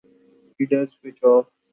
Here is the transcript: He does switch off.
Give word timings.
He 0.57 0.65
does 0.65 0.87
switch 0.99 1.21
off. 1.21 1.45